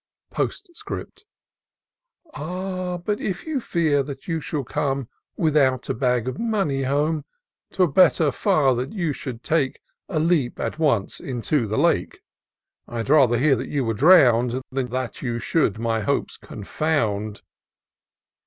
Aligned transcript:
Postscript." 0.31 1.25
But 2.33 3.19
if 3.19 3.45
you 3.45 3.59
fear 3.59 4.01
that 4.01 4.27
you 4.27 4.39
shall 4.39 4.63
come 4.63 5.09
Without 5.37 5.89
a 5.89 5.93
bag 5.93 6.27
of 6.27 6.39
money 6.39 6.81
home, 6.81 7.23
Twere 7.71 7.87
better 7.87 8.31
far 8.31 8.73
that 8.77 8.93
you 8.93 9.13
should 9.13 9.43
take 9.43 9.79
A 10.09 10.17
leap 10.17 10.59
at 10.59 10.79
once 10.79 11.19
into 11.19 11.67
the 11.67 11.77
Lake: 11.77 12.21
I'd 12.87 13.11
rather 13.11 13.37
hear 13.37 13.55
that 13.55 13.69
you 13.69 13.85
were 13.85 13.93
drown'd, 13.93 14.59
Than 14.71 14.87
that 14.87 15.21
you 15.21 15.37
should 15.37 15.77
my 15.77 15.99
hopes 15.99 16.35
confound!" 16.35 17.43